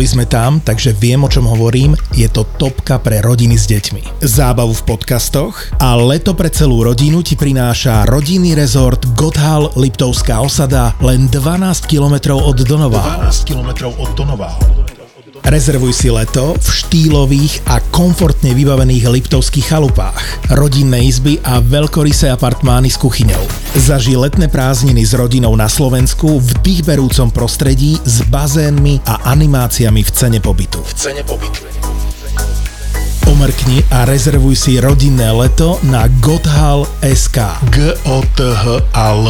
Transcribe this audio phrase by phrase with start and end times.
[0.00, 1.92] Boli sme tam, takže viem, o čom hovorím.
[2.16, 4.24] Je to topka pre rodiny s deťmi.
[4.24, 10.96] Zábavu v podcastoch a leto pre celú rodinu ti prináša rodinný rezort Gotthal Liptovská osada
[11.04, 13.28] len 12 km od Donová.
[13.28, 14.79] 12 km od Donová.
[15.40, 20.20] Rezervuj si leto v štýlových a komfortne vybavených liptovských chalupách,
[20.52, 23.40] rodinné izby a veľkorysé apartmány s kuchyňou.
[23.72, 30.10] Zaži letné prázdniny s rodinou na Slovensku v dýchberúcom prostredí s bazénmi a animáciami v
[30.12, 30.84] cene pobytu.
[30.84, 31.64] V cene pobytu.
[33.24, 37.38] Omrkni a rezervuj si rodinné leto na gothal.sk.
[37.72, 39.24] G-O-T-H-A-L.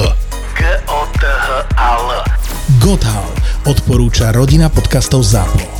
[0.58, 2.08] G-O-T-H-A-L.
[2.82, 3.28] Gothal
[3.68, 5.79] odporúča rodina podcastov ZAPO.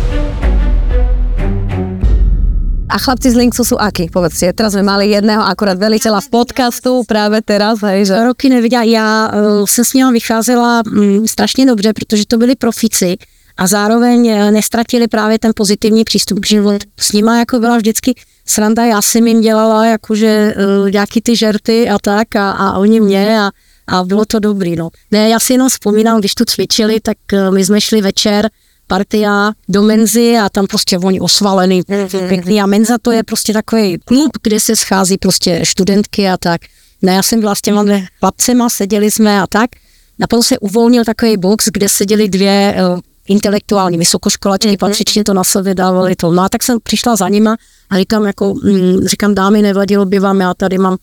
[2.91, 4.51] A chlapci z Linksu sú akí, povedzte.
[4.51, 8.23] Teraz sme mali jedného akorát veliteľa v podcastu právě teraz, hej, že...
[8.23, 13.15] Roky neviděla, já uh, jsem s ním vycházela um, strašně dobře, protože to byli profici
[13.57, 16.85] a zároveň uh, nestratili právě ten pozitivní přístup k životu.
[16.99, 18.13] S nima jako byla vždycky
[18.45, 22.99] sranda, já jsem jim dělala jakože uh, nějaký ty žerty a tak a, a oni
[22.99, 23.49] mě a,
[23.87, 24.89] a bylo to dobrý, no.
[25.11, 27.17] Ne, já si jenom vzpomínám, když tu cvičili, tak
[27.49, 28.49] my jsme šli večer
[28.91, 31.81] partia do menzy a tam prostě oni osvalený,
[32.27, 36.61] pěkný a menza to je prostě takový klub, kde se schází prostě studentky a tak.
[37.01, 37.85] Ne, já jsem byla s těma
[38.19, 39.69] chlapcema, seděli jsme a tak.
[40.23, 45.43] A potom se uvolnil takový box, kde seděli dvě uh, intelektuální vysokoškolačky, patřičně to na
[45.43, 46.31] sebe dávali to.
[46.31, 47.55] No a tak jsem přišla za nima
[47.89, 50.97] a říkám, jako, mm, říkám, dámy, nevadilo by vám, já tady mám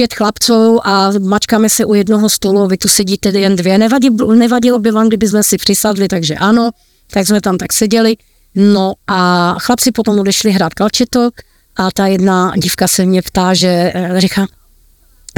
[0.00, 3.78] pět chlapců a mačkáme se u jednoho stolu, vy tu sedíte jen dvě.
[3.78, 6.70] Nevadí, nevadilo by vám, kdyby jsme si přisadli, takže ano,
[7.10, 8.16] tak jsme tam tak seděli.
[8.54, 11.34] No a chlapci potom odešli hrát kalčetok
[11.76, 14.46] a ta jedna dívka se mě ptá, že eh, říká,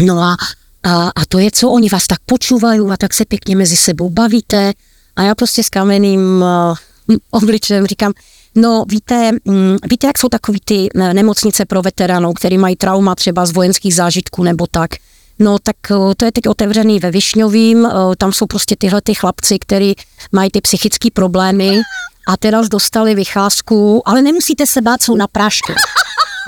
[0.02, 0.36] no a,
[0.82, 4.10] a, a to je co, oni vás tak počúvají a tak se pěkně mezi sebou
[4.10, 4.72] bavíte
[5.16, 8.12] a já prostě s kamenným uh, obličem říkám,
[8.54, 13.14] No víte, mm, víte, jak jsou takový ty eh, nemocnice pro veteránů, který mají trauma
[13.14, 14.90] třeba z vojenských zážitků nebo tak.
[15.38, 19.14] No tak eh, to je teď otevřený ve Višňovým, eh, tam jsou prostě tyhle ty
[19.14, 19.94] chlapci, kteří
[20.32, 21.80] mají ty psychické problémy
[22.28, 25.72] a teraz dostali vycházku, ale nemusíte se bát, jsou na prášku.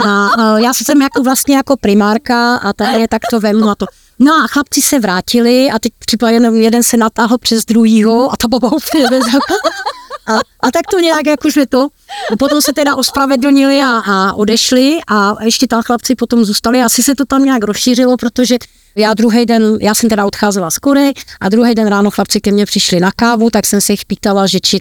[0.05, 3.87] A, a já jsem jako vlastně jako primárka a tady tak to vemu a to.
[4.19, 8.37] No a chlapci se vrátili a teď třeba jenom jeden se natáhl přes druhýho a
[8.37, 9.21] to bylo úplně
[10.27, 11.89] a, a tak to nějak jakože to.
[12.33, 16.83] A potom se teda ospravedlnili a, a odešli a ještě tam chlapci potom zůstali.
[16.83, 18.57] Asi se to tam nějak rozšířilo, protože
[18.97, 22.53] já druhý den, já jsem teda odcházela z Kory a druhý den ráno chlapci ke
[22.53, 24.79] mně přišli na kávu, tak jsem se jich pýtala, že či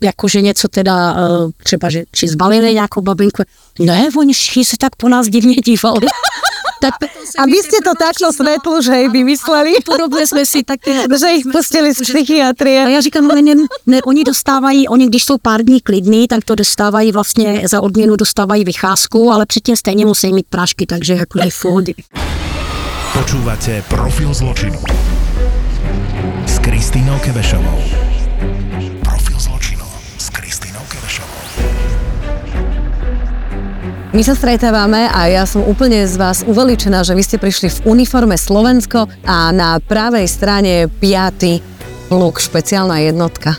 [0.00, 3.42] jakože něco teda, eh, třeba, že či zbalili nějakou babinku.
[3.78, 6.06] Ne, oni všichni se tak po nás divně dívali.
[6.80, 6.94] Tak,
[7.38, 9.74] a vy ste to takto svetlo, že jej vymysleli?
[9.84, 10.80] Podobně jsme si tak...
[11.20, 12.84] Že ich pustili z psychiatrie.
[12.84, 13.54] A já říkám, ne, ne,
[13.86, 18.16] ne, oni dostávají, oni když jsou pár dní klidní, tak to dostávají vlastně, za odměnu
[18.16, 21.94] dostávají vycházku, ale předtím stejně musí mít prášky, takže jako je fody.
[23.12, 24.82] Počúvate Profil zločinu
[26.46, 28.13] s Kristýnou Kebešovou.
[34.14, 37.98] My sa stretávame a ja som úplne z vás uveličená, že vy ste prišli v
[37.98, 42.06] uniforme Slovensko a na pravej strane 5.
[42.14, 43.58] pluk, špeciálna jednotka.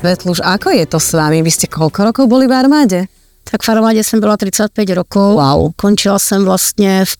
[0.00, 1.44] Svetluž, ako je to s vami?
[1.44, 3.04] Vy ste koľko rokov boli v armáde?
[3.44, 5.36] Tak v armádě jsem byla 35 rokov.
[5.36, 5.76] Wow.
[5.76, 7.16] Končila jsem vlastně v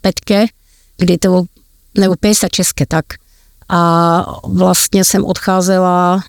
[0.00, 0.48] 55,
[0.96, 1.44] kdy to
[1.92, 3.04] nebo 56, tak.
[3.68, 3.80] A
[4.48, 6.24] vlastně jsem odcházela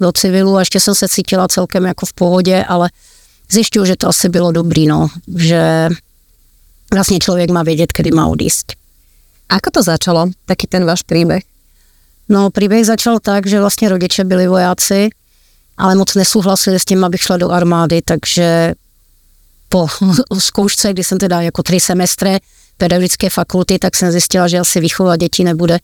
[0.00, 2.90] do civilu a ještě jsem se cítila celkem jako v pohodě, ale
[3.52, 5.88] zjišťuju, že to asi bylo dobrý, no, že
[6.94, 8.72] vlastně člověk má vědět, kdy má odísť.
[9.52, 11.44] Ako to začalo, taký ten váš príbeh?
[12.28, 15.08] No, příběh začal tak, že vlastně rodiče byli vojáci,
[15.76, 18.72] ale moc nesouhlasili s tím, abych šla do armády, takže
[19.68, 19.86] po
[20.38, 22.40] zkoušce, kdy jsem teda jako tři semestry
[22.76, 25.78] pedagogické fakulty, tak jsem zjistila, že asi vychovat děti nebude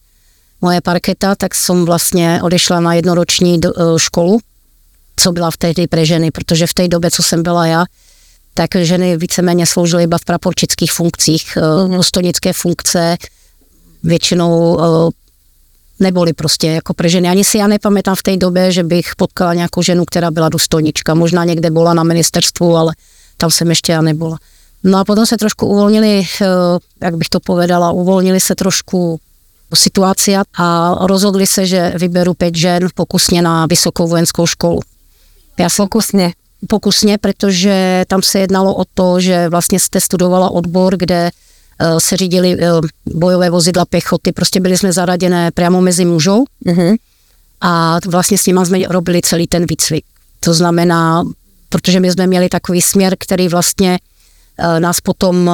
[0.60, 4.38] moje parketa, tak jsem vlastně odešla na jednoroční eh, školu
[5.18, 7.84] co byla v tehdy pre ženy, protože v té době, co jsem byla já,
[8.54, 11.96] tak ženy víceméně sloužily iba v praporčických funkcích, mm-hmm.
[11.96, 13.16] dostojnické funkce,
[14.02, 15.10] většinou eh,
[16.00, 17.28] neboli prostě jako pre ženy.
[17.28, 21.14] Ani si já nepamětám v té době, že bych potkala nějakou ženu, která byla důstojnička.
[21.14, 22.94] Možná někde byla na ministerstvu, ale
[23.36, 24.38] tam jsem ještě já nebyla.
[24.84, 26.46] No a potom se trošku uvolnili, eh,
[27.02, 29.20] jak bych to povedala, uvolnili se trošku
[29.74, 34.80] situaci a rozhodli se, že vyberu pět žen pokusně na vysokou vojenskou školu.
[35.58, 36.32] Já jsem Pokusně.
[36.68, 41.30] pokusně, protože tam se jednalo o to, že vlastně jste studovala odbor, kde
[41.80, 42.68] eh, se řídili eh,
[43.14, 46.96] bojové vozidla pěchoty, prostě byli jsme zaraděné přímo mezi mužou Mhm.
[47.60, 50.04] a vlastně s nimi jsme robili celý ten výcvik.
[50.40, 51.22] To znamená,
[51.68, 53.98] protože my jsme měli takový směr, který vlastně
[54.58, 55.50] eh, nás potom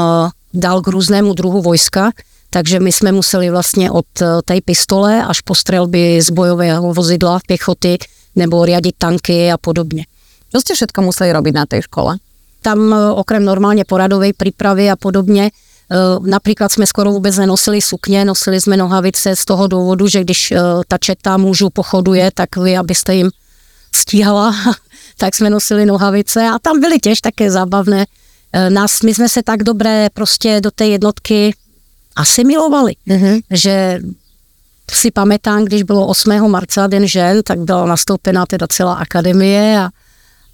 [0.55, 2.11] dal k různému druhu vojska,
[2.51, 4.05] takže my jsme museli vlastně od
[4.45, 7.99] té pistole až po střelby z bojového vozidla pěchoty
[8.37, 10.05] nebo riadiť tanky a podobně.
[10.55, 12.15] Čo ste všetko museli robiť na tej škole?
[12.63, 18.25] Tam eh, okrem normálně poradové přípravy a podobně, eh, například jsme skoro vůbec nenosili sukně,
[18.25, 20.59] nosili jsme nohavice z toho důvodu, že když eh,
[20.89, 23.31] ta četa mužů pochoduje, tak vy, abyste jim
[23.95, 24.55] stíhala,
[25.19, 28.07] tak jsme nosili nohavice a tam byly těž také zábavné.
[28.69, 31.55] Nás, my jsme se tak dobré prostě do té jednotky
[32.17, 33.39] asimilovali, Mhm.
[33.51, 33.99] že
[34.91, 36.51] si pamätám, když bylo 8.
[36.51, 39.89] marca Den žen, tak byla nastoupená teda celá akademie a,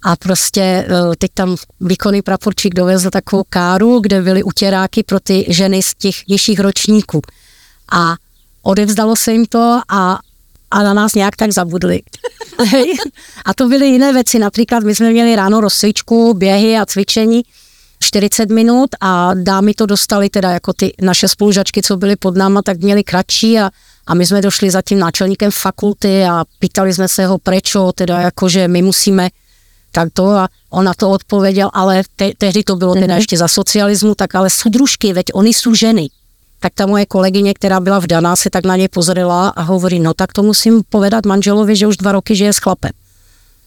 [0.03, 5.45] a prostě eh, teď tam výkonný praporčík dovezl takovou káru, kde byly utěráky pro ty
[5.49, 7.21] ženy z těch nižších ročníků.
[7.91, 8.15] A
[8.61, 10.19] odevzdalo se jim to a,
[10.71, 12.01] a na nás nějak tak zabudli.
[13.45, 17.41] A to byly jiné věci, například my jsme měli ráno rozcvičku, běhy a cvičení,
[17.99, 22.61] 40 minut a dámy to dostali teda jako ty naše spolužačky, co byly pod náma,
[22.61, 23.69] tak měli kratší a,
[24.07, 28.21] a my jsme došli za tím náčelníkem fakulty a pýtali jsme se ho prečo, teda
[28.21, 29.29] jako, že my musíme
[29.91, 33.47] tak to a on na to odpověděl, ale te, tehdy to bylo teda ještě za
[33.47, 36.09] socialismu, tak ale sudružky, veď oni jsou ženy.
[36.59, 40.13] Tak ta moje kolegyně, která byla vdaná, se tak na ně pozrela a hovorí, no
[40.13, 42.91] tak to musím povedat manželovi, že už dva roky žije s chlapem.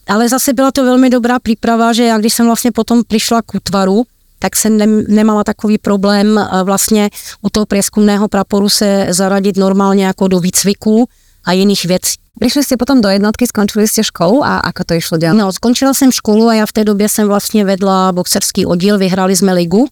[0.07, 3.55] Ale zase byla to velmi dobrá příprava, že já když jsem vlastně potom přišla k
[3.55, 4.03] útvaru,
[4.39, 7.09] tak jsem ne, nemala takový problém eh, vlastně
[7.41, 11.09] u toho prieskumného praporu se zaradit normálně jako do výcviku
[11.45, 12.15] a jiných věcí.
[12.35, 15.39] Prišli ste potom do jednotky, skončili ste školu a ako to išlo ďalej?
[15.39, 19.35] No, skončila jsem školu a já v té době jsem vlastně vedla boxerský oddíl, vyhráli
[19.35, 19.87] jsme ligu,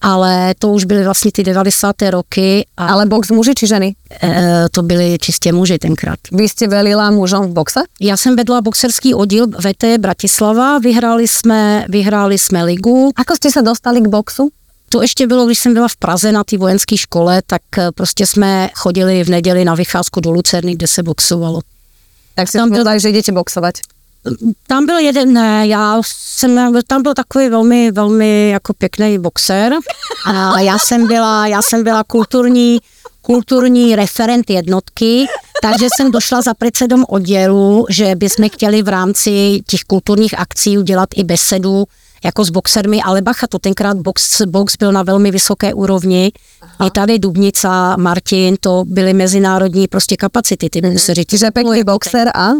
[0.00, 1.96] ale to už byly vlastně ty 90.
[2.10, 3.94] roky a Ale box muži či ženy?
[4.22, 6.18] e, to byli čistě muži tenkrát.
[6.32, 7.80] Vy ste velila mužom v boxe?
[8.00, 13.10] Já jsem vedla boxerský oddíl VT Bratislava, vyhráli jsme, vyhráli jsme ligu.
[13.16, 14.48] Ako ste sa dostali k boxu?
[14.88, 18.26] To ještě bylo, když jsem byla v Praze na té vojenské škole, tak eh, prostě
[18.26, 21.60] jsme chodili v neděli na vycházku do Lucerny, kde se boxovalo.
[22.34, 23.74] Tak ste Tam byl- povedali, že idete boxovať.
[24.66, 29.72] Tam byl jeden, ne, já jsem, tam byl takový velmi, velmi jako pěkný boxer
[30.24, 32.78] a já jsem byla, já jsem byla kulturní,
[33.22, 35.26] kulturní referent jednotky,
[35.62, 41.08] takže jsem došla za předsedom oddělu, že bychom chtěli v rámci těch kulturních akcí udělat
[41.16, 41.84] i besedu
[42.24, 46.32] jako s boxermi, ale bacha, to tenkrát box, box byl na velmi vysoké úrovni.
[46.86, 52.50] I tady Dubnica, Martin, to byly mezinárodní prostě kapacity, ty ty Čiže pekný boxer a?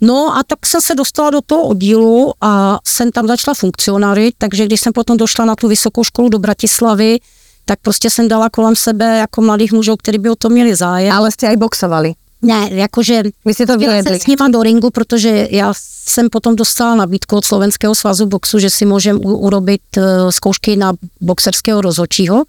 [0.00, 4.66] No a tak jsem se dostala do toho oddílu a jsem tam začala funkcionářit, takže
[4.66, 7.18] když jsem potom došla na tu vysokou školu do Bratislavy,
[7.64, 11.12] tak prostě jsem dala kolem sebe jako mladých mužů, kteří by o to měli zájem.
[11.12, 12.14] Ale ste aj boxovali.
[12.42, 14.14] Ne, jakože Vy ste to vyvedli.
[14.20, 15.72] s nima do ringu, protože já
[16.06, 20.76] jsem potom dostala nabídku od Slovenského svazu boxu, že si můžem u- urobit eh, zkoušky
[20.76, 22.44] na boxerského rozhodčího.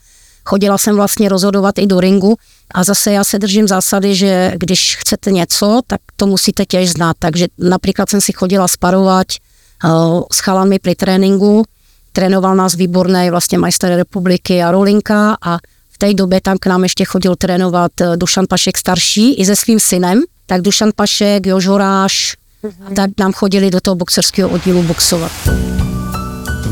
[0.46, 2.38] Chodila jsem vlastně rozhodovat i do ringu
[2.74, 7.16] a zase já se držím zásady, že když chcete něco, tak to musíte těž znát.
[7.20, 9.28] Takže například jsem si chodila sparovat
[9.84, 11.64] uh, s chalami při tréninku,
[12.12, 15.58] trénoval nás výborný vlastně majster republiky a Rolinka a
[15.90, 19.56] v té době tam k nám ještě chodil trénovat eh, Dušan Pašek starší i se
[19.56, 22.36] svým synem, tak Dušan Pašek, Jož Horáš,
[22.86, 25.32] a tak nám chodili do toho boxerského oddílu boxovat.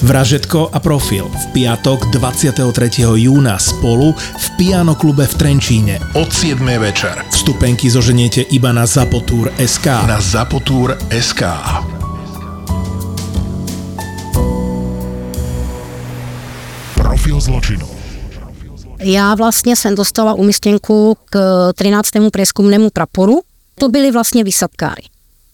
[0.00, 3.04] Vražetko a profil v piatok 23.
[3.20, 6.00] júna spolu v Piano klube v Trenčíne.
[6.16, 6.56] Od 7.
[6.80, 10.08] večer Vstupenky zoženiete iba na Zapotúr SK.
[10.08, 11.42] na Zapotúr SK.
[16.96, 17.88] Profil zločinu.
[19.04, 21.38] Já vlastně jsem dostala umístěnku k
[21.76, 22.08] 13.
[22.32, 23.40] prieskumnému praporu.
[23.74, 25.08] To byli vlastně výsadkáři.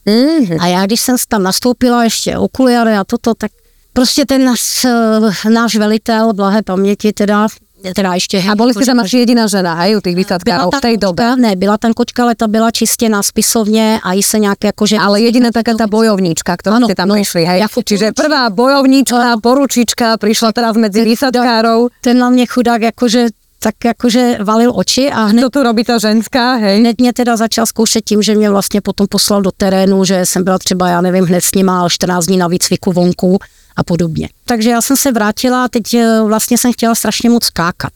[0.06, 0.58] Mm-hmm.
[0.60, 3.50] A já, když jsem tam nastoupila, ještě okuliare a toto, tak
[3.96, 7.48] prostě ten náš, eh, náš velitel, blahé paměti teda,
[7.94, 8.44] teda ještě...
[8.50, 11.22] A boli ste tam až jediná žena, hej, u tých výsadkárov v dobe.
[11.22, 14.64] Kočka, ne, byla tam kočka, ale ta byla čistě na spisovně a i se nějak
[14.64, 14.96] jakože...
[14.98, 17.60] Ale jediná taká tá bojovníčka, ktorú Áno, ste tam no, prišli, hej.
[17.64, 21.88] ako- Čiže prvá bojovníčka, poručička prišla teraz medzi výsadkárov.
[22.00, 25.98] Ten na mě chudák jakože tak jakože valil oči a hned Co tu robí ta
[25.98, 26.80] ženská, hej?
[26.80, 30.44] Hned mě teda začal zkoušet tím, že mě vlastně potom poslal do terénu, že jsem
[30.44, 33.38] byla třeba, já nevím, hned s nima 14 dní na výcviku vonku
[33.76, 34.28] a podobně.
[34.44, 37.92] Takže já jsem se vrátila a teď eh, vlastně jsem chtěla strašně moc skákat.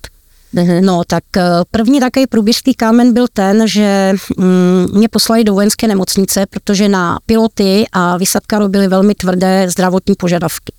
[0.80, 5.88] No, tak eh, první takový průběžský kámen byl ten, že mm, mě poslali do vojenské
[5.88, 10.72] nemocnice, protože na piloty a vysadkaru byly velmi tvrdé zdravotní požadavky.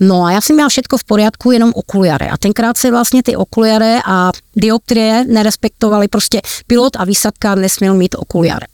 [0.00, 2.28] No a já jsem měla všetko v poriadku, jenom okuliare.
[2.28, 8.14] A tenkrát se vlastně ty okuliare a dioptrie nerespektovaly, prostě pilot a výsadkár nesměl mít
[8.18, 8.66] okuliare.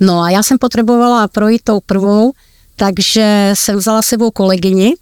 [0.00, 2.32] No a já jsem potřebovala projít tou prvou,
[2.76, 4.94] takže jsem vzala sebou kolegyni,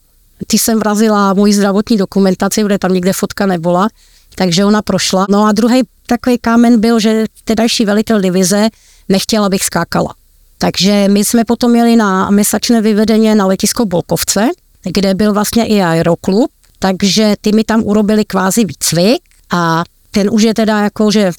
[0.47, 3.88] ty jsem vrazila moji zdravotní dokumentaci, kde tam někde fotka nebyla,
[4.35, 5.26] takže ona prošla.
[5.30, 8.68] No a druhý takový kámen byl, že tedajší velitel divize
[9.09, 10.14] nechtěl, abych skákala.
[10.59, 14.49] Takže my jsme potom jeli na mesačné vyvedení na letisko Bolkovce,
[14.83, 20.42] kde byl vlastně i aeroklub, takže ty mi tam urobili kvázi výcvik a ten už
[20.42, 21.33] je teda jako, že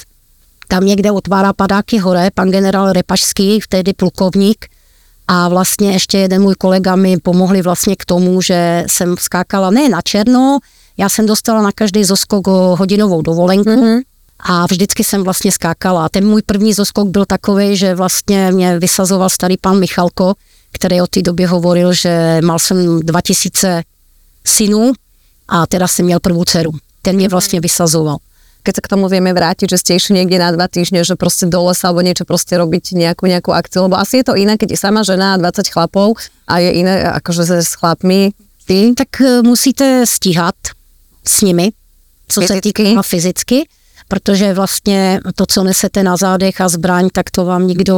[0.67, 4.65] tam někde otvárá padáky hore, pan generál Repašský, vtedy plukovník,
[5.31, 9.89] a vlastně ještě jeden můj kolega mi pomohli vlastně k tomu, že jsem skákala ne
[9.89, 10.59] na černo,
[10.98, 14.01] já jsem dostala na každý zoskok hodinovou dovolenku mm-hmm.
[14.39, 16.05] a vždycky jsem vlastně skákala.
[16.05, 20.33] A ten můj první zoskok byl takový, že vlastně mě vysazoval starý pan Michalko,
[20.71, 23.83] který o té době hovoril, že mal jsem 2000
[24.48, 24.91] synů
[25.48, 26.71] a teda jsem měl prvú dceru.
[27.01, 28.17] Ten mě vlastně vysazoval.
[28.69, 31.49] Keď sa k tomu vieme vrátiť, že ste išli niekde na dva týždne, že proste
[31.49, 34.77] do lesa alebo niečo proste robiť nejakú, nejakú akciu, lebo asi je to iné, keď
[34.77, 38.29] je sama žena a 20 chlapov a je iné akože se s chlapmi.
[38.69, 38.93] Ty?
[38.93, 40.53] Tak eh, musíte stíhat
[41.25, 41.73] s nimi,
[42.29, 43.65] co se týká fyzicky,
[44.07, 47.97] protože vlastně to, co nesete na zádech a zbraň, tak to vám nikdo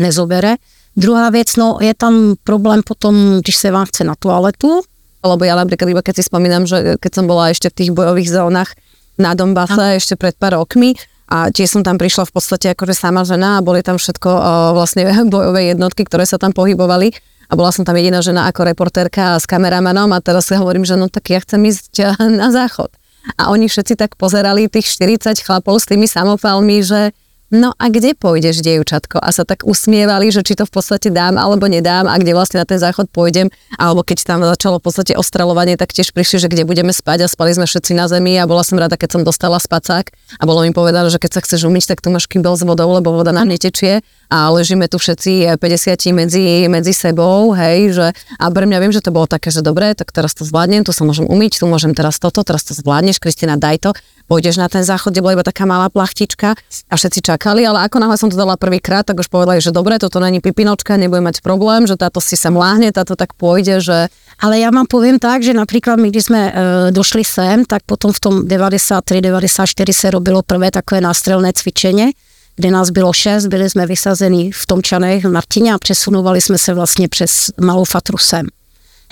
[0.00, 0.56] nezobere.
[0.96, 4.80] Druhá věc, no je tam problém potom, když se vám chce na toaletu,
[5.18, 8.30] Lebo ja napríklad iba keď si spomínam, že keď som bola ešte v tých bojových
[8.30, 8.70] zónach
[9.18, 10.94] na Donbase ešte pred pár rokmi
[11.28, 14.40] a tiež som tam prišla v podstate akože sama žena a boli tam všetko o,
[14.72, 17.12] vlastne bojové jednotky, ktoré sa tam pohybovali
[17.48, 21.00] a bola som tam jediná žena ako reportérka s kameramanom a teraz si hovorím, že
[21.00, 22.92] no tak ja chcem ísť eh, na záchod.
[23.36, 27.12] A oni všetci tak pozerali tých 40 chlapov s tými samopalmi, že
[27.50, 29.18] no a kde pôjdeš, dievčatko?
[29.18, 32.60] A sa tak usmievali, že či to v podstate dám alebo nedám a kde vlastne
[32.60, 33.48] na ten záchod pôjdem.
[33.76, 37.26] Alebo keď tam začalo v podstate ostreľovanie, tak tiež prišli, že kde budeme spať a
[37.26, 40.64] spali sme všetci na zemi a bola som rada, keď som dostala spacák a bolo
[40.64, 43.32] mi povedané, že keď sa chceš umyť, tak tu máš kýbel s vodou, lebo voda
[43.32, 48.68] nám netečie a ležíme tu všetci eh, 50 medzi, medzi sebou, hej, že a pre
[48.68, 51.24] mňa viem, že to bolo také, že dobre, tak teraz to zvládnem, tu sa môžem
[51.24, 53.90] umyť, tu môžem teraz toto, teraz to zvládneš, Kristina, daj to,
[54.28, 56.54] pôjdeš na ten záchod, kde bola iba taká malá plachtička
[56.92, 59.96] a všetci čakali, ale ako náhle som to dala prvýkrát, tak už povedali, že dobre,
[59.96, 64.12] toto není pipinočka, nebude mať problém, že táto si sem láhne, táto tak pôjde, že
[64.40, 68.12] Ale já vám povím tak, že například my, když jsme e, došli sem, tak potom
[68.12, 72.10] v tom 93-94 se robilo prvé takové nástřelné cvičení,
[72.56, 76.74] kde nás bylo šest, byli jsme vysazeni v Tomčanech, v Martině a přesunovali jsme se
[76.74, 78.46] vlastně přes Malou Fatru sem.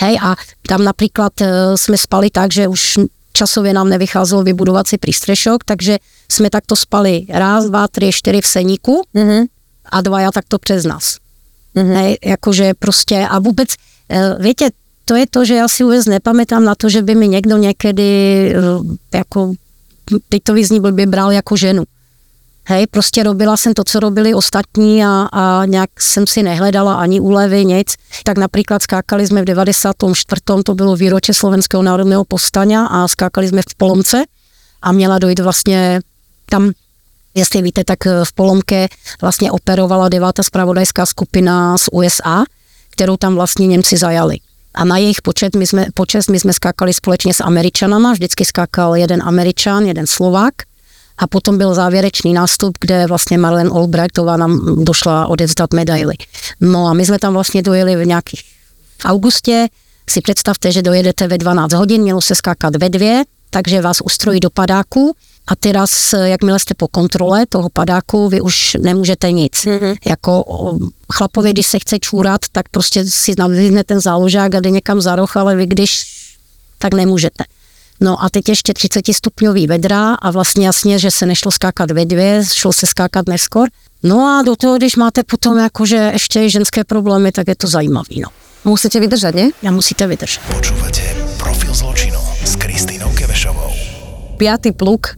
[0.01, 0.35] Hej, a
[0.69, 2.99] tam například e, jsme spali tak, že už
[3.37, 5.99] časově nám nevycházelo vybudovat si přístřešok, takže
[6.33, 9.47] jsme takto spali raz, dva, tři, čtyři v seníku mm-hmm.
[9.85, 11.17] a dva já takto přes nás.
[11.77, 11.95] Mm-hmm.
[11.95, 13.69] Hej, jakože prostě a vůbec,
[14.09, 14.69] eh, víte,
[15.05, 18.09] to je to, že já si vůbec nepamätám na to, že by mi někdo někdy
[18.57, 19.53] eh, jako,
[20.29, 21.85] teď to vyzní blbě, bral jako ženu.
[22.69, 27.21] Hej, prostě robila jsem to, co robili ostatní a, a nějak jsem si nehledala ani
[27.21, 27.95] úlevy, nic.
[28.25, 30.41] Tak například skákali jsme v 94.
[30.65, 34.25] to bylo výroče Slovenského národného povstania a skákali jsme v Polomce
[34.83, 36.01] a měla dojít vlastně
[36.51, 36.73] tam
[37.37, 38.89] Jestli víte, tak v Polomke
[39.21, 42.45] vlastně operovala devátá spravodajská skupina z USA,
[42.91, 44.37] kterou tam vlastně Němci zajali.
[44.75, 48.97] A na jejich počet my jsme, počest my jsme skákali společně s Američanama, vždycky skákal
[48.97, 50.55] jeden Američan, jeden Slovák.
[51.19, 56.15] A potom byl závěrečný nástup, kde vlastně Marlene Albrightová nám došla odevzdat medaily.
[56.61, 58.43] No a my jsme tam vlastně dojeli v nějakých
[58.99, 59.67] v augustě.
[60.11, 64.41] Si představte, že dojedete ve 12 hodin, mělo se skákat ve dvě, takže vás ustrojí
[64.41, 69.53] do padáku a teraz, jakmile jste po kontrole toho padáku, vy už nemůžete nic.
[69.53, 69.97] Mm-hmm.
[70.07, 70.45] Jako
[71.13, 75.17] chlapovi, když se chce čůrat, tak prostě si navlízne ten záložák a jde někam za
[75.17, 76.03] roh, ale vy když,
[76.79, 77.45] tak nemůžete.
[78.01, 82.05] No a teď ještě 30 stupňový vedra a vlastně jasně, že se nešlo skákat ve
[82.05, 83.69] dvě, šlo se skákat neskor.
[84.03, 88.21] No a do toho, když máte potom jakože ještě ženské problémy, tak je to zajímavý,
[88.21, 88.29] no.
[88.67, 89.47] musíte vydržať, nie?
[89.63, 90.43] A musíte vydržet.
[90.51, 91.03] Počúvate
[91.39, 93.71] Profil zločinu s Kristínou Kevešovou.
[94.37, 94.75] 5.
[94.77, 95.15] pluk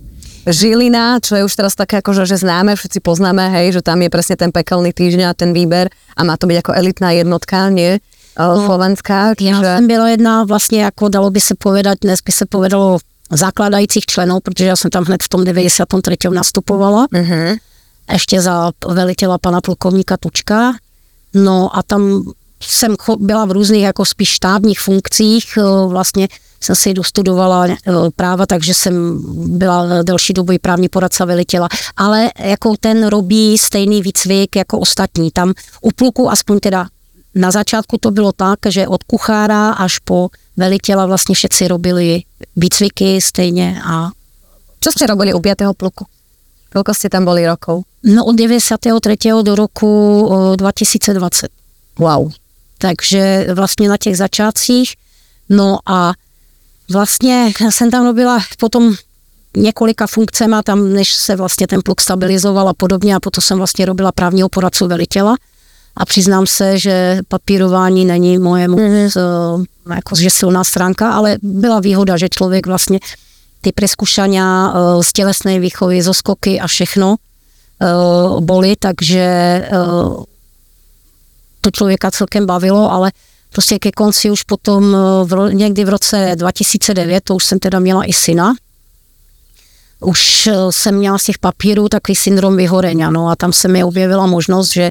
[0.48, 4.00] Žilina, čo je už teraz také ako, že, že známe, všetci poznáme, hej, že tam
[4.00, 7.68] je presne ten pekelný týždeň a ten výber a má to byť ako elitná jednotka,
[7.68, 8.00] nie?
[8.38, 9.34] No, Slovenská.
[9.40, 12.98] Já jsem byla jedna vlastně, jako dalo by se povedat, dnes by se povedalo
[13.30, 16.16] zakladajících členů, protože já jsem tam hned v tom 93.
[16.30, 17.06] nastupovala.
[17.06, 17.58] Uh-huh.
[18.12, 20.72] ještě za velitela pana plukovníka Tučka.
[21.34, 22.22] No a tam
[22.62, 26.28] jsem byla v různých jako spíš štábních funkcích, eh, vlastně
[26.60, 27.76] jsem si dostudovala eh,
[28.16, 29.22] práva, takže jsem
[29.58, 35.30] byla delší dobu i právní poradce velitela, ale jako ten robí stejný výcvik jako ostatní.
[35.30, 36.86] Tam u pluku aspoň teda
[37.38, 42.22] na začátku to bylo tak, že od kuchára až po velitela vlastně všetci robili
[42.56, 44.10] výcviky stejně a
[44.78, 45.74] Čo ste robili u 5.
[45.74, 46.06] pluku?
[46.70, 47.82] Koľko ste tam boli rokov?
[48.06, 49.42] no od 93.
[49.42, 49.90] do roku
[50.54, 51.50] eh, 2020.
[51.98, 52.30] Wow.
[52.78, 54.94] takže vlastně na těch začátcích.
[55.48, 56.12] No a
[56.90, 58.94] vlastně jsem tam robila potom
[59.56, 63.86] několika funkcema tam, než se vlastně ten pluk stabilizoval a podobně a potom jsem vlastně
[63.86, 65.36] robila právního poradcu velitela
[65.98, 69.64] a přiznám se, že papírování není moje moc, mm-hmm.
[69.94, 72.98] jako, že silná stránka, ale byla výhoda, že člověk vlastně
[73.60, 77.86] ty preskušania eh, z tělesné výchovy, zo skoky a všechno eh,
[78.40, 79.28] boli, takže
[81.60, 83.12] to člověka celkem bavilo, ale
[83.52, 88.04] prostě ke konci už potom v, někdy v roce 2009, to už jsem teda měla
[88.04, 88.54] i syna,
[90.00, 94.26] už jsem měla z těch papírů takový syndrom vyhorenia, no a tam se mi objevila
[94.26, 94.90] možnost, že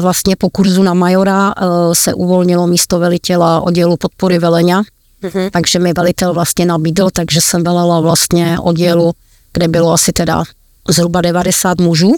[0.00, 4.82] vlastně po kurzu na majora eh, se uvolnilo místo velitela oddělu podpory velenia,
[5.22, 5.50] Mhm.
[5.52, 9.12] takže mi velitel vlastně nabídl, takže jsem velela vlastně oddělu,
[9.52, 10.44] kde bylo asi teda
[10.88, 12.12] zhruba 90 mužů.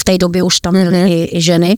[0.00, 1.76] V té době už tam byly i, i ženy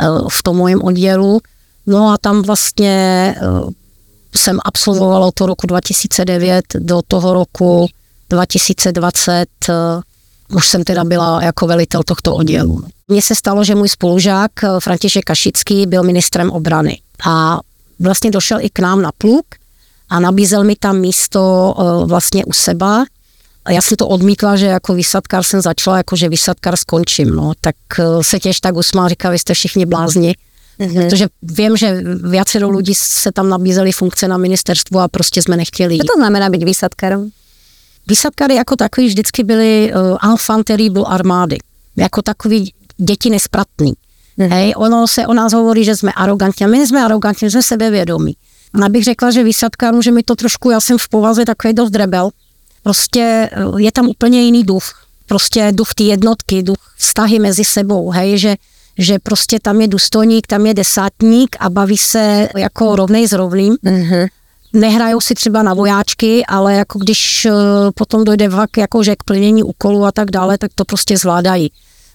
[0.00, 1.40] eh, v tom mojím oddělu.
[1.86, 3.44] No a tam vlastně eh,
[4.36, 7.86] jsem absolvovala od toho roku 2009 do toho roku
[8.30, 9.72] 2020 eh,
[10.54, 12.84] už jsem teda byla jako velitel tohto oddělu.
[13.08, 17.60] Mně se stalo, že můj spolužák eh, František Kašický byl ministrem obrany a
[18.00, 19.46] vlastně došel i k nám na pluk
[20.08, 23.04] a nabízel mi tam místo eh, vlastně u seba.
[23.64, 27.52] A já jsem to odmítla, že jako vysadkár jsem začala, jako že vysadkár skončím, no.
[27.60, 30.34] Tak eh, se těž tak usmál, říká, vy jste všichni blázni.
[30.80, 31.04] Mm-hmm.
[31.04, 35.98] Protože vím, že viacero lidí se tam nabízeli funkce na ministerstvu a prostě jsme nechtěli.
[35.98, 37.30] Čo to znamená byť výsadkárom?
[38.08, 41.58] Vysadkary jako takový vždycky byly uh, enfant terrible armády.
[41.96, 43.92] Jako takový děti nespratný.
[44.36, 44.50] Mhm.
[44.50, 46.66] Hej, ono se o nás hovorí, že jsme arrogantní.
[46.66, 48.36] A my jsme arrogantní, jsme sebevědomí.
[48.82, 51.94] A bych řekla, že vysadkář, že mi to trošku, já jsem v povaze takový dost
[51.94, 52.30] rebel.
[52.82, 55.06] Prostě uh, je tam úplně jiný duch.
[55.26, 58.56] Prostě duch ty jednotky, duch vztahy mezi sebou, hej, že
[58.98, 63.76] že prostě tam je důstojník, tam je desátník a baví se jako rovnej s rovným
[63.84, 64.28] Uh-huh.
[64.72, 67.52] nehrajou si třeba na vojáčky, ale jako když eh,
[67.94, 71.70] potom dojde vlak jako že k plnění úkolů a tak dále, tak to prostě zvládají.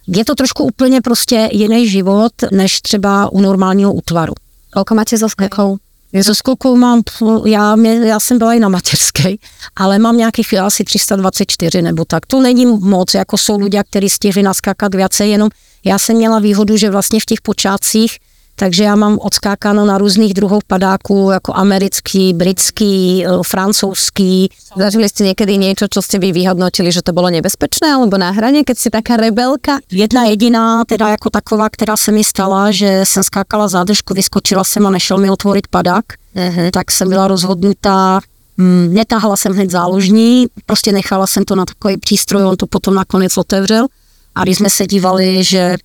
[0.07, 4.33] Je to trošku úplně prostě jiný život, než třeba u normálního útvaru.
[4.69, 5.77] Koľko máte so skokou?
[6.13, 9.35] So skolkou mám, pf, já, mě, já jsem byla i na mateřské,
[9.75, 12.25] ale mám nějakých asi 324 nebo tak.
[12.25, 15.49] To není moc, jako jsou lidé, kteří stihli naskákat více, jenom
[15.85, 18.17] já jsem měla výhodu, že vlastně v těch počátcích,
[18.59, 25.25] takže já mám odskákáno na různých druhů padáků, jako americký, britský, eh, francouzský, Zažili ste
[25.25, 28.89] niekedy niečo, čo ste vy vyhodnotili, že to bolo nebezpečné alebo na hrane, keď ste
[28.93, 29.81] taká rebelka?
[29.89, 34.85] Jedna jediná, teda jako taková, která se mi stala, že jsem skákala zádržku, vyskočila jsem
[34.87, 36.69] a nešel mi otvorit padák, Uh-huh.
[36.71, 38.19] tak jsem byla rozhodnutá,
[38.57, 42.93] mm, netáhla jsem hned záložní, prostě nechala jsem to na takový přístroj, on to potom
[42.95, 43.87] nakonec otevřel
[44.35, 45.75] a když jsme se dívali, že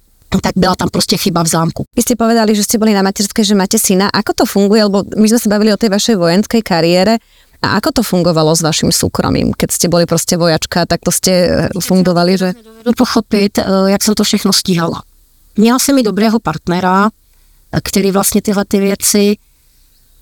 [0.40, 1.84] tak byla tam prostě chyba v zámku.
[1.96, 4.10] Vy ste povedali, že ste boli na materskej, že máte syna.
[4.10, 4.82] Ako to funguje?
[4.84, 7.18] Lebo my sme sa bavili o tej vašej vojenskej kariére.
[7.62, 9.56] A ako to fungovalo s vašim súkromím?
[9.56, 12.48] Keď ste boli proste vojačka, tak to ste eh, fungovali, že...
[12.52, 15.02] Dovedu pochopit, eh, jak jsem to všechno stíhala.
[15.56, 17.10] Měla jsem i dobrého partnera,
[17.82, 19.36] který vlastně tyhle ty věci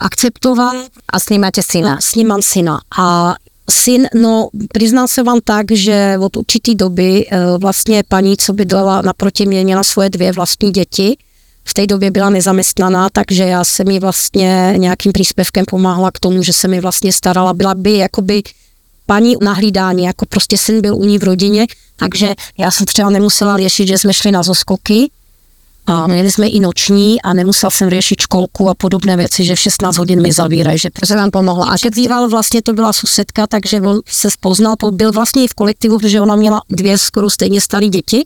[0.01, 0.77] akceptoval
[1.09, 1.98] A s ním máte syna.
[2.01, 2.81] s ním mám syna.
[2.98, 3.35] A
[3.70, 9.03] syn, no, přiznám se vám tak, že od určitý doby eh, vlastně paní, co bydlela
[9.03, 11.16] naproti mě, měla svoje dvě vlastní děti.
[11.64, 16.42] V té době byla nezaměstnaná, takže já jsem jí vlastně nějakým příspěvkem pomáhala k tomu,
[16.42, 17.53] že se mi vlastně starala.
[17.53, 18.42] Byla by jakoby
[19.07, 23.11] paní na hlídání, jako prostě syn byl u ní v rodině, takže já jsem třeba
[23.11, 25.11] nemusela řešit, že jsme šli na zoskoky,
[25.87, 29.59] a měli jsme i noční a nemusela jsem řešit školku a podobné věci, že v
[29.61, 31.66] 16 hodin mi zavírají, že Že vám pomohla.
[31.66, 35.49] a keď býval, vlastně to byla susedka, takže on se spoznal, to byl vlastně i
[35.49, 38.25] v kolektivu, protože ona měla dvě skoro stejně staré děti,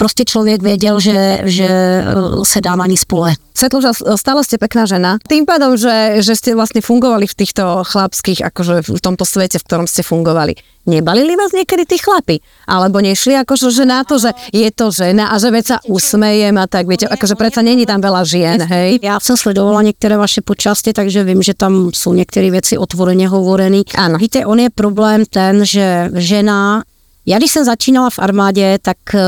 [0.00, 2.04] prostě člověk věděl, že, že eh,
[2.44, 3.36] se dá na ní spole.
[3.52, 5.20] Svetluža, stále ste pekná žena.
[5.28, 9.66] Tým pádom, že, že ste vlastne fungovali v týchto chlapských, akože v tomto svete, v
[9.68, 10.56] ktorom ste fungovali.
[10.88, 12.40] Nebalili vás niekedy tí chlapi?
[12.64, 16.56] Alebo nešli akože že na to, že je to žena a že veď sa usmejem
[16.56, 18.96] a tak, viete, akože predsa není tam veľa žien, hej?
[19.04, 23.84] Já jsem sledovala některé vaše počasti, takže vím, že tam jsou některé věci otvoreně hovorené.
[23.92, 24.16] Ano.
[24.16, 26.88] Víte, on je problém ten, že žena
[27.26, 29.20] já když jsem začínala v armádě, tak eh,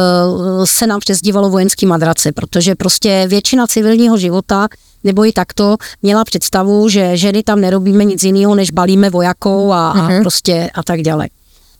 [0.64, 4.68] se nám přezdívalo vojenský madrace, protože prostě většina civilního života
[5.04, 9.90] nebo i takto měla představu, že ženy tam nerobíme nic jiného, než balíme vojakou a,
[9.90, 11.28] a prostě a tak dále.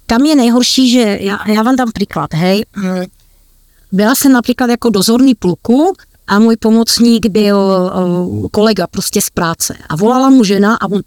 [0.07, 2.65] Tam je nejhorší, že já, já vám dám příklad, hej.
[3.93, 5.93] Byla jsem například jako dozorný pluku
[6.27, 11.01] a můj pomocník byl uh, kolega prostě z práce a volala mu žena a on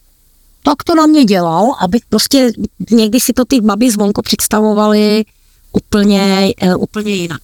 [0.66, 2.52] tak to na mě dělal, aby prostě
[2.92, 5.26] někdy si to ty baby zvonko představovali
[5.72, 7.42] úplně, uh, úplně jinak.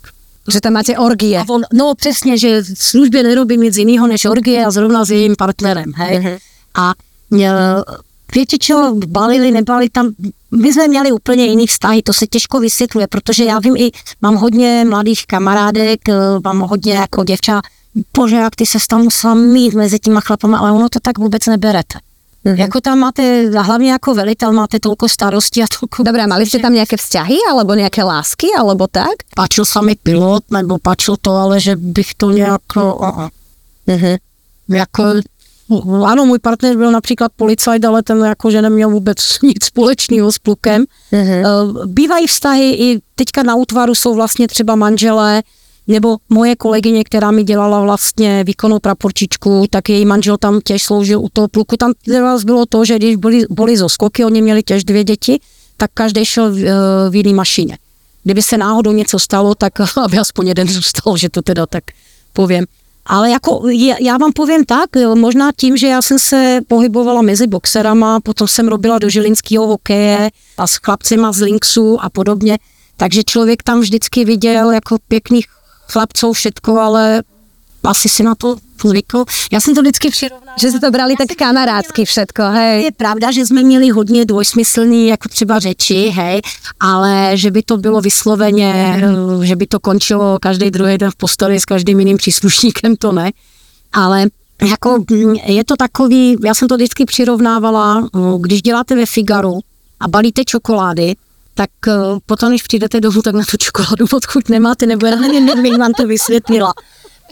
[0.52, 1.40] Že tam máte orgie.
[1.40, 5.12] A on, no přesně, že v službě nerobí nic jiného než orgie a zrovna s
[5.12, 6.20] jejím partnerem, hej.
[6.20, 6.38] Mhm.
[6.76, 6.94] A
[7.42, 7.50] e,
[8.36, 10.10] víte čo, balili, nebali tam,
[10.52, 14.36] my jsme měli úplně jiný vztahy, to se těžko vysvětluje, protože já vím i, mám
[14.36, 17.62] hodně mladých kamarádek, e, mám hodně jako děvča,
[18.18, 21.46] bože, jak ty se tam musela mít mezi těma chlapama, ale ono to tak vůbec
[21.46, 22.00] neberete.
[22.44, 22.56] Mhm.
[22.58, 26.04] Jako tam máte, hlavně jako velitel, máte tolko starostí a tolko...
[26.04, 29.30] Dobre, a mali ste tam nejaké vzťahy, alebo nejaké lásky, alebo tak?
[29.38, 32.66] Páčil sa mi pilot, nebo páčil to, ale že bych to nějak...
[33.88, 34.18] Mhm.
[34.70, 35.04] jako,
[36.06, 40.40] ano, můj partner byl například policajt, ale ten jako, že neměl vůbec nic společného s
[40.40, 40.86] plukem.
[41.12, 41.46] Mhm.
[41.46, 41.46] Eh,
[41.86, 45.42] Bývají vztahy i teďka na útvaru jsou vlastně třeba manželé,
[45.92, 51.20] nebo moje kolegyně, která mi dělala vlastně výkonnou praporčičku, tak její manžel tam těž sloužil
[51.20, 51.78] u toho pluku.
[51.78, 51.94] Tam
[52.46, 55.40] bylo to, že když byli, byli zo skoky, oni měli těž dvě děti,
[55.78, 56.74] tak každý šel v, eh,
[57.10, 57.78] v jiný mašině.
[58.24, 59.74] Kdyby se náhodou něco stalo, tak
[60.04, 61.84] aby aspoň jeden zůstal, že to teda tak
[62.34, 62.66] povím.
[63.06, 63.64] Ale jako
[64.00, 68.68] já vám povím tak, možná tím, že já jsem se pohybovala mezi boxerama, potom jsem
[68.68, 72.60] robila do žilinského hokeje a s chlapcima z Linksu a podobně,
[72.98, 75.46] takže člověk tam vždycky viděl jako pěkných
[75.92, 77.24] chlapců všetko, ale
[77.84, 79.26] asi si na to zvykl.
[79.52, 80.56] Já jsem to vždycky přirovnala.
[80.60, 82.84] Že ste to brali tak kamarádsky všetko, hej?
[82.84, 86.42] Je pravda, že jsme měli hodně dvojsmyslný, jako třeba řeči, hej,
[86.80, 91.16] ale že by to bylo vysloveně, eh, že by to končilo každý druhý den v
[91.16, 93.32] posteli s každým jiným příslušníkem, to ne.
[93.94, 94.28] Ale
[94.70, 99.60] jako mm, je to takový, já jsem to vždycky přirovnávala, eh, když děláte ve Figaru
[100.00, 101.16] a balíte čokolády,
[101.54, 101.94] tak eh,
[102.26, 105.94] potom, když přijdete domů, tak na tu čokoládu odchuť nemáte, nebo já nevím, jak vám
[105.94, 106.74] to vysvětlila.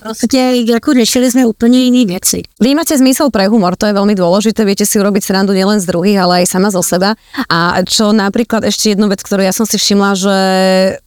[0.02, 2.42] Prostě jako řešili jsme úplně jiné věci.
[2.62, 5.86] Vy máte zmysel pre humor, to je veľmi dôležité, viete si urobiť srandu nielen z
[5.86, 7.16] druhých, ale aj sama zo seba.
[7.50, 10.38] A čo napríklad ešte jednu vec, ktorú ja som si všimla, že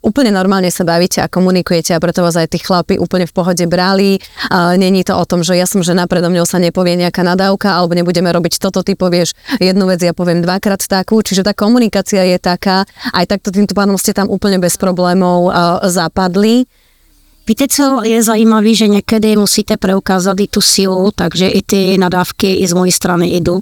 [0.05, 3.65] úplne normálne sa bavíte a komunikujete a preto vás aj tí chlapi úplne v pohode
[3.67, 4.21] brali.
[4.53, 7.97] Není to o tom, že ja som žena, predo mňou sa nepovie nejaká nadávka, alebo
[7.97, 12.39] nebudeme robiť toto, ty povieš jednu vec, ja poviem dvakrát takú, čiže tá komunikácia je
[12.41, 15.53] taká, aj takto týmto pánom ste tam úplne bez problémov
[15.89, 16.65] zapadli.
[17.47, 22.55] Víte, co je zajímavé, že někdy musíte preukázat i tu sílu, takže i ty nadávky
[22.55, 23.61] i z mojí strany jdu.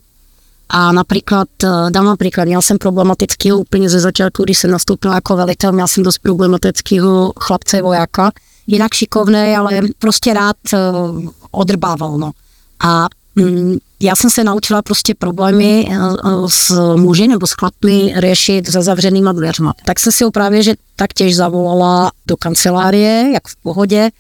[0.69, 5.15] A například, eh, dám vám příklad, měl jsem problematického úplně ze začátku, když jsem nastoupila
[5.15, 8.31] jako velitel, měl jsem dost problematického chlapce vojáka,
[8.67, 10.79] jinak šikovný, ale prostě rád eh,
[11.51, 12.31] odrbával, no.
[12.81, 18.15] A mm, já jsem se naučila prostě problémy eh, eh, s muži nebo s chlapmi
[18.17, 19.75] řešit za zavřenýma dveřma.
[19.85, 24.11] Tak jsem si ho právě, že tak těž zavolala do kancelárie, jak v pohodě,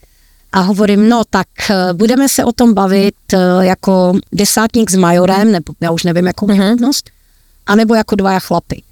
[0.52, 3.14] a hovorím, no tak eh, budeme se o tom bavit
[3.60, 7.10] jako desátník s majorem, nebo já už nevím, jakou hodnost,
[7.66, 8.82] anebo jako dva chlapy.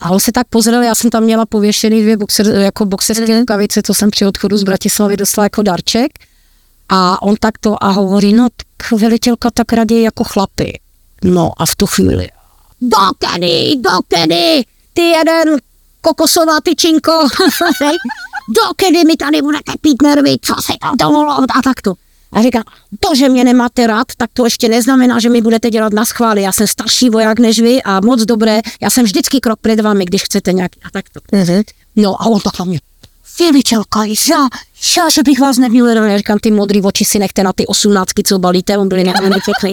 [0.00, 3.82] A on se tak pozrel, já jsem tam měla pověšený dvě boxer, jako boxerské rukavice,
[3.82, 6.10] co jsem při odchodu z Bratislavy dostala jako darček.
[6.90, 10.80] A on takto a hovorí, no tak velitelka tak raději jako chlapy.
[11.24, 12.28] No a v tu chvíli,
[12.80, 15.56] do kedy, do kedy, ty jeden
[16.00, 17.12] kokosová tyčinko,
[17.82, 17.96] hej,
[18.56, 21.94] do kedy mi tady budete pít nervy, co se tam dovolilo a takto.
[22.32, 22.64] A říká,
[23.00, 26.42] to, že mě nemáte rád, tak to ještě neznamená, že mi budete dělat na schvály.
[26.42, 30.04] Já jsem starší voják než vy a moc dobré, já jsem vždycky krok před vámi,
[30.04, 31.20] když chcete nějak a takto.
[31.96, 32.80] No a on tak na mě,
[33.40, 34.48] Filičelka, já,
[34.96, 38.22] já, že bych vás neměl, já říkám, ty modrý oči si nechte na ty osmnáctky,
[38.22, 39.72] co balíte, on byli nějak pěkný.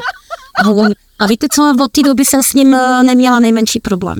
[0.63, 4.17] A, on, a víte co, od té doby jsem s ním eh, neměla nejmenší problém.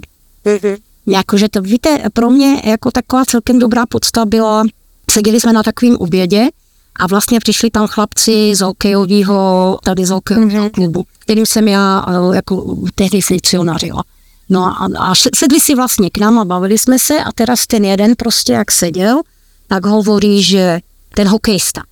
[1.07, 4.63] Jakože to, víte, pro mě jako taková celkem dobrá podsta byla,
[5.11, 6.47] seděli jsme na takovým obědě
[6.95, 12.35] a vlastně přišli tam chlapci z hokejového, tady z hokejového klubu, kterým jsem já eh,
[12.35, 14.03] jako tehdy funkcionařila.
[14.49, 17.85] No a, a sedli si vlastně k nám a bavili jsme se a teraz ten
[17.85, 19.21] jeden prostě jak seděl,
[19.67, 20.79] tak hovorí, že
[21.15, 21.83] ten hokejista,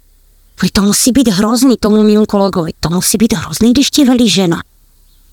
[0.73, 4.61] to musí být hrozný tomu mému kolegovi, to musí být hrozný, když ti velí žena.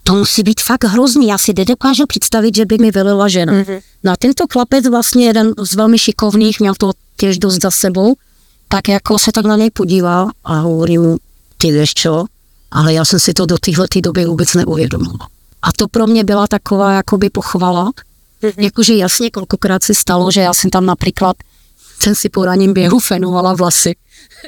[0.04, 3.52] To musí být fakt hrozný, já si nedokážu představit, že by mi velila žena.
[3.52, 3.80] Mm-hmm.
[4.04, 8.14] No a tento chlapec vlastně jeden z velmi šikovných, měl to těž dost za sebou,
[8.68, 11.16] tak jako se tak na něj podíval a hovorí mu,
[11.58, 12.24] ty víš čo,
[12.70, 15.12] ale já jsem si to do téhle doby vůbec neuvědomil.
[15.62, 17.90] A to pro mě byla taková jakoby pochvala,
[18.42, 18.62] mm-hmm.
[18.62, 21.36] jakože jasně kolikrát se stalo, že já jsem tam například
[22.02, 23.94] jsem si po raním běhu fenovala vlasy.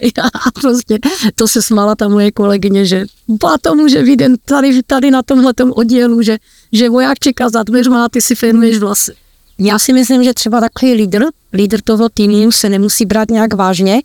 [0.23, 0.99] A prostě
[1.35, 5.53] to se smála ta moje kolegyně, že ba to může vidět tady, tady na tomhle
[5.71, 6.39] oddílu, že,
[6.73, 9.13] že voják čeká za dveřma a ty si fenuješ vlasy.
[9.59, 14.03] Já si myslím, že třeba takový lídr, lídr toho týmu se nemusí brát nějak vážně.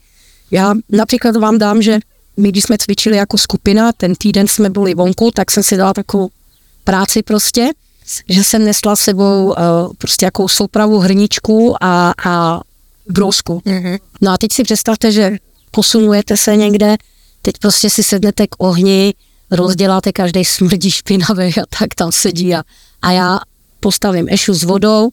[0.51, 1.99] Já například vám dám, že
[2.37, 5.93] my, když jsme cvičili jako skupina, ten týden jsme byli vonku, tak jsem si dala
[5.93, 6.29] takovou
[6.83, 7.69] práci prostě,
[8.29, 9.55] že jsem nesla sebou uh,
[9.97, 12.61] prostě jakou soupravu hrničku a, a
[13.11, 13.61] brousku.
[13.65, 13.99] Mm-hmm.
[14.21, 15.37] No a teď si představte, že
[15.71, 16.97] posunujete se někde,
[17.41, 19.13] teď prostě si sednete k ohni,
[19.51, 22.63] rozděláte každý smrdí špinavý a tak tam sedí a,
[23.01, 23.39] a já
[23.79, 25.09] postavím ešu s vodou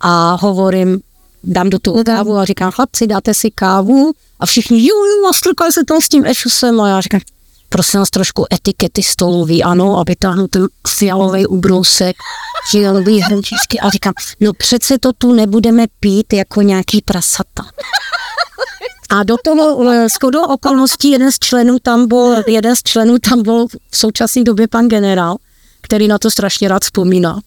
[0.00, 1.00] a hovorím,
[1.44, 4.12] dám do toho kávu a říkám, chlapci, dáte si kávu?
[4.40, 7.20] A všichni, jo, jo, a strkají se tam s tím ešusem a já říkám,
[7.68, 12.16] prosím vás trošku etikety stolový, ano, a vytáhnu ten fialový ubrousek,
[12.70, 17.64] fialový hrnčičky a říkám, no přece to tu nebudeme pít jako nějaký prasata.
[19.10, 23.42] A do toho eh, shodou okolností jeden z členů tam byl, jeden z členů tam
[23.42, 25.36] byl v současné době pan generál,
[25.80, 27.40] který na to strašně rád vzpomíná.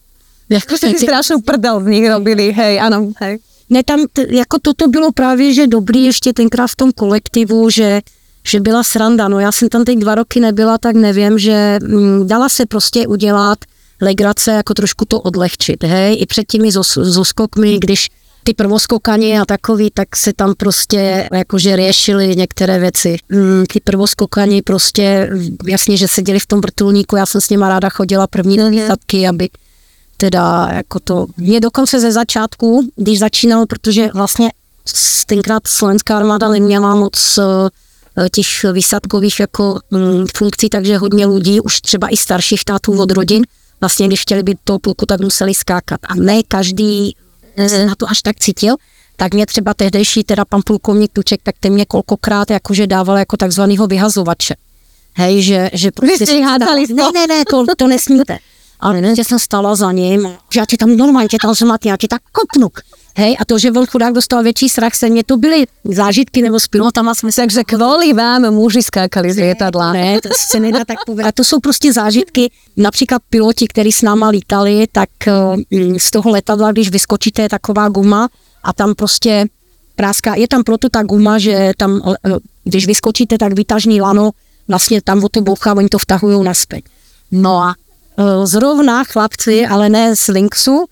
[0.50, 3.38] Jako si strašnou prdel z nich robili, hej, ano, hej.
[3.70, 8.00] Ne, tam t- jako toto bylo právě, že dobrý ještě tenkrát v tom kolektivu, že
[8.46, 9.28] že byla sranda.
[9.28, 13.06] No já jsem tam teď dva roky nebyla, tak nevím, že mm, dala se prostě
[13.06, 13.58] udělat
[14.00, 18.08] legrace, jako trošku to odlehčit, hej, i před těmi zoskokmi, když
[18.44, 23.16] ty prvoskokani a takový, tak se tam prostě jakože řešily některé věci.
[23.28, 25.30] Mm, ty prvoskokani prostě,
[25.66, 29.48] jasně, že seděli v tom vrtulníku, já jsem s nima ráda chodila první výsadky, aby
[30.16, 34.50] teda jako to, mě dokonce ze začátku, když začínal, protože vlastně
[35.26, 37.38] tenkrát slovenská armáda neměla moc
[38.18, 43.10] Eh, těch výsadkových jako mm, funkcí, takže hodně lidí, už třeba i starších tátů od
[43.10, 43.42] rodin,
[43.84, 46.00] vlastně když chtěli být toho pluku, tak museli skákat.
[46.08, 47.16] A ne každý
[47.56, 48.76] eh, na to až tak cítil,
[49.16, 53.36] tak mě třeba tehdejší, teda pan plukovník Tuček, tak ten mě kolkokrát jakože dával jako
[53.36, 54.54] takzvanýho vyhazovače.
[55.14, 56.16] Hej, že, že prostě...
[56.18, 58.38] Vy jste hádali, ne, ne, ne, to, to nesmíte.
[58.80, 61.88] Ale ne, že jsem stala za ním, že já ti tam normálně tě tam zmatí,
[61.88, 62.68] já ti tak kopnu.
[63.16, 66.60] Hej, a to, že byl chudák dostal větší strach, se mě to byly zážitky nebo
[66.60, 67.40] s pilotama jsme se...
[67.40, 69.92] Takže kvůli vám muži skákali z letadla.
[69.92, 71.28] Ne, to se nedá tak povedat.
[71.28, 75.08] A to jsou prostě zážitky, například piloti, kteří s náma lítali, tak
[75.70, 78.28] mm, z toho letadla, když vyskočíte, je taková guma
[78.62, 79.46] a tam prostě
[79.96, 82.14] práská, je tam proto ta guma, že tam,
[82.64, 84.30] když vyskočíte, tak vytažní lano,
[84.68, 86.84] vlastně tam o to bouchá, oni to vtahují naspět.
[87.30, 90.84] No a e, zrovna chlapci, ale ne z Linksu,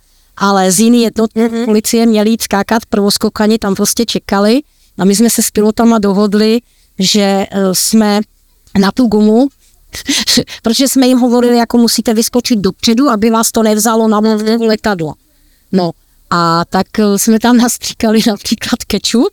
[0.42, 1.64] ale z jiný jednotky mm-hmm.
[1.64, 4.62] policie měli jít skákat prvoskokani, tam prostě čekali
[4.98, 6.60] a my jsme se s pilotama dohodli,
[6.98, 8.20] že uh, jsme
[8.78, 9.48] na tu gumu,
[10.62, 14.20] protože jsme jim hovorili, jako musíte vyskočit dopředu, aby vás to nevzalo na
[14.66, 15.14] letadlo.
[15.72, 15.90] No
[16.30, 19.32] a tak uh, jsme tam nastříkali například kečup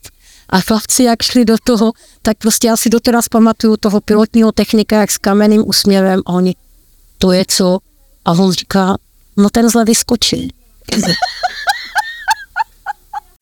[0.50, 1.92] a chlapci, jak šli do toho,
[2.22, 6.56] tak prostě já si doteraz pamatuju toho pilotního technika, jak s kamenným úsměvem a oni,
[7.18, 7.78] to je co?
[8.26, 8.98] A on říká,
[9.38, 10.59] no ten zle vyskočil.
[10.92, 11.29] Is it?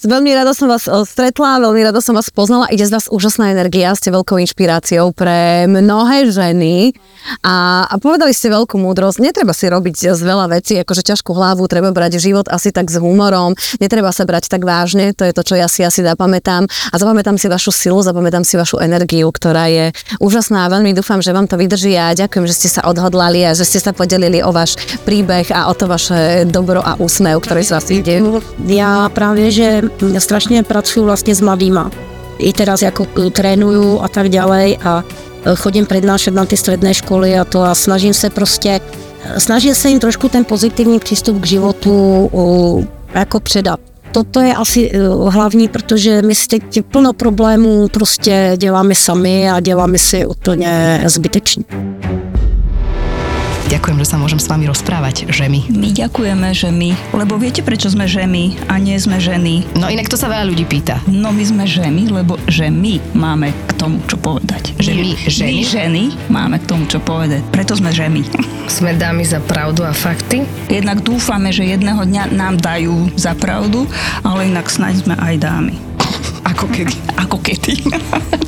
[0.07, 2.71] Veľmi rada som vás eh, stretla, veľmi rada som vás poznala.
[2.71, 6.95] Ide z vás úžasná energia, ste veľkou inšpiráciou pre mnohé ženy
[7.43, 9.19] a, a povedali ste veľkú múdrosť.
[9.19, 12.95] Netreba si robiť z veľa vecí, akože ťažkú hlavu, treba brať život asi tak s
[13.03, 13.51] humorom,
[13.83, 16.71] netreba sa brať tak vážne, to je to, čo ja si asi zapamätám.
[16.71, 19.91] A zapamätám si vašu silu, zapamätám si vašu energiu, ktorá je
[20.23, 23.51] úžasná a veľmi dúfam, že vám to vydrží a ďakujem, že ste sa odhodlali a
[23.51, 27.59] že ste sa podelili o váš príbeh a o to vaše dobro a úsmev, ktorý
[27.59, 28.23] z vás ide.
[28.63, 29.83] Ja práve, že
[30.17, 31.91] strašně pracuji vlastně s mladýma.
[32.37, 35.03] I teraz jako trénuju a tak ďalej a
[35.45, 38.79] e, chodím přednášet na ty středné školy a to a snažím se prostě,
[39.23, 42.29] e, snažím se jim trošku ten pozitivní přístup k životu
[43.13, 43.79] jako předat.
[44.11, 49.59] Toto je asi e, hlavní, protože my si teď plno problémů prostě děláme sami a
[49.59, 51.63] děláme si úplně zbytečně.
[53.87, 55.71] Ďakujem, že sa môžem s vami rozprávať, ženy.
[55.71, 59.63] My ďakujeme, že my, lebo viete, prečo sme ženy a nie sme ženy?
[59.79, 60.99] No inak to sa veľa ľudí pýta.
[61.07, 64.75] No my sme ženy, lebo že my máme k tomu, čo povedať.
[64.75, 65.47] Že my, ženy?
[65.47, 67.47] My ženy máme k tomu, čo povedať.
[67.47, 68.27] Preto sme ženy.
[68.67, 70.43] Sme dámy za pravdu a fakty.
[70.67, 73.87] Jednak dúfame, že jedného dňa nám dajú za pravdu,
[74.19, 75.79] ale inak snaď sme aj dámy.
[76.43, 77.06] Ako kedy.
[77.17, 77.83] Ako kedy.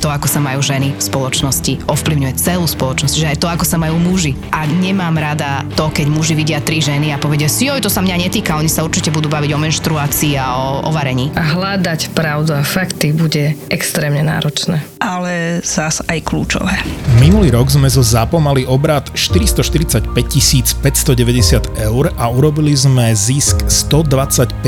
[0.00, 3.76] To, ako sa majú ženy v spoločnosti, ovplyvňuje celú spoločnosť, že aj to, ako sa
[3.76, 4.32] majú muži.
[4.48, 8.00] A nemám rada to, keď muži vidia tri ženy a povedia si, joj, to sa
[8.00, 11.28] mňa netýka, oni sa určite budú baviť o menštruácii a o, o varení.
[11.36, 14.80] A hľadať pravdu a fakty bude extrémne náročné.
[15.00, 16.76] Ale zás aj kľúčové.
[17.16, 24.60] Minulý rok sme zo ZAPO mali obrad 445 590 eur a urobili sme zisk 125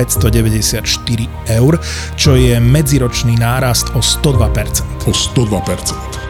[0.00, 1.72] 594 eur,
[2.16, 5.04] čo je medziročný nárast o 102%.
[5.04, 6.29] O 102%.